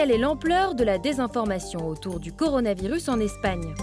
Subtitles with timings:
[0.00, 3.74] quelle est l'ampleur de la désinformation autour du coronavirus en Espagne?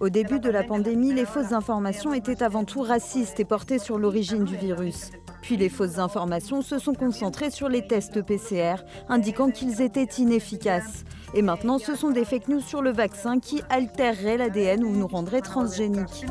[0.00, 3.96] Au début de la pandémie, les fausses informations étaient avant tout racistes et portées sur
[3.96, 5.12] l'origine du virus.
[5.40, 11.04] Puis les fausses informations se sont concentrées sur les tests PCR, indiquant qu'ils étaient inefficaces.
[11.32, 15.06] Et maintenant, ce sont des fake news sur le vaccin qui altéreraient l'ADN ou nous
[15.06, 16.26] rendraient transgéniques.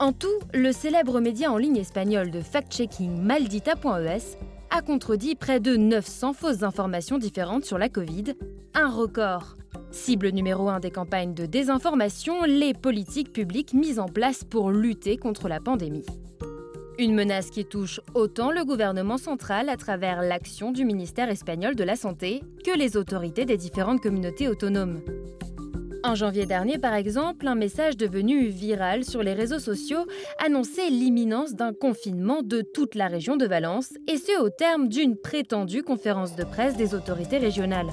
[0.00, 4.36] En tout, le célèbre média en ligne espagnol de fact-checking maldita.es
[4.74, 8.32] a contredit près de 900 fausses informations différentes sur la Covid,
[8.72, 9.56] un record.
[9.90, 15.18] Cible numéro un des campagnes de désinformation, les politiques publiques mises en place pour lutter
[15.18, 16.06] contre la pandémie.
[16.98, 21.84] Une menace qui touche autant le gouvernement central à travers l'action du ministère espagnol de
[21.84, 25.02] la Santé que les autorités des différentes communautés autonomes.
[26.04, 30.04] En janvier dernier, par exemple, un message devenu viral sur les réseaux sociaux
[30.44, 35.16] annonçait l'imminence d'un confinement de toute la région de Valence, et ce au terme d'une
[35.16, 37.90] prétendue conférence de presse des autorités régionales.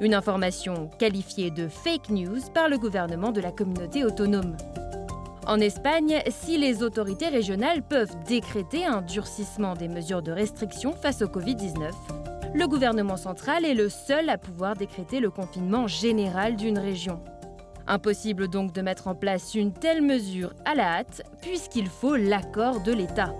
[0.00, 4.56] Une information qualifiée de fake news par le gouvernement de la communauté autonome.
[5.46, 11.22] En Espagne, si les autorités régionales peuvent décréter un durcissement des mesures de restriction face
[11.22, 11.90] au Covid-19,
[12.52, 17.22] le gouvernement central est le seul à pouvoir décréter le confinement général d'une région.
[17.86, 22.82] Impossible donc de mettre en place une telle mesure à la hâte, puisqu'il faut l'accord
[22.82, 23.34] de l'État.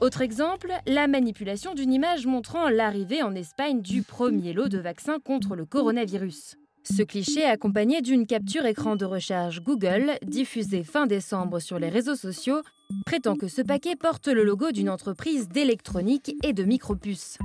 [0.00, 5.18] Autre exemple, la manipulation d'une image montrant l'arrivée en Espagne du premier lot de vaccins
[5.18, 6.56] contre le coronavirus.
[6.82, 12.16] Ce cliché, accompagné d'une capture écran de recharge Google, diffusée fin décembre sur les réseaux
[12.16, 12.62] sociaux,
[13.04, 17.38] prétend que ce paquet porte le logo d'une entreprise d'électronique et de micropuces.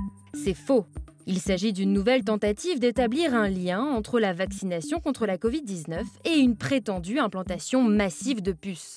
[0.44, 0.86] C'est faux.
[1.28, 6.38] Il s'agit d'une nouvelle tentative d'établir un lien entre la vaccination contre la Covid-19 et
[6.38, 8.94] une prétendue implantation massive de puces.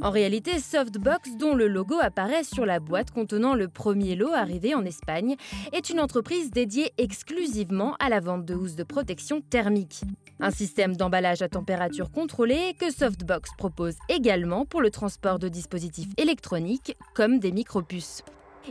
[0.00, 4.74] En réalité, Softbox, dont le logo apparaît sur la boîte contenant le premier lot arrivé
[4.76, 5.36] en Espagne,
[5.72, 10.02] est une entreprise dédiée exclusivement à la vente de housses de protection thermique.
[10.38, 16.10] Un système d'emballage à température contrôlée que Softbox propose également pour le transport de dispositifs
[16.16, 18.22] électroniques comme des micropuces.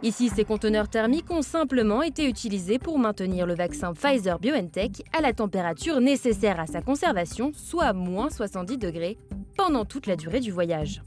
[0.03, 5.21] Ici, ces conteneurs thermiques ont simplement été utilisés pour maintenir le vaccin Pfizer BioNTech à
[5.21, 9.17] la température nécessaire à sa conservation, soit moins 70 degrés,
[9.57, 11.01] pendant toute la durée du voyage.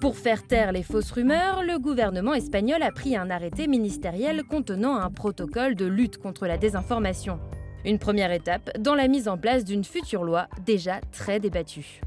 [0.00, 4.96] Pour faire taire les fausses rumeurs, le gouvernement espagnol a pris un arrêté ministériel contenant
[4.96, 7.40] un protocole de lutte contre la désinformation.
[7.84, 12.00] Une première étape dans la mise en place d'une future loi déjà très débattue.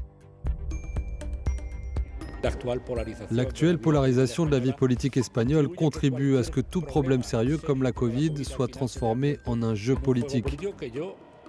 [3.30, 7.82] L'actuelle polarisation de la vie politique espagnole contribue à ce que tout problème sérieux comme
[7.82, 10.58] la Covid soit transformé en un jeu politique.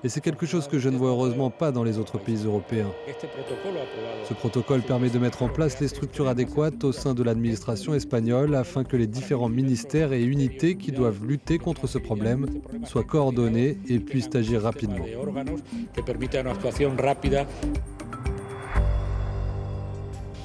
[0.04, 2.92] Et c'est quelque chose que je ne vois heureusement pas dans les autres pays européens.
[4.30, 8.54] Ce protocole permet de mettre en place les structures adéquates au sein de l'administration espagnole
[8.54, 13.80] afin que les différents ministères et unités qui doivent lutter contre ce problème soient coordonnés
[13.88, 15.06] et puissent agir rapidement.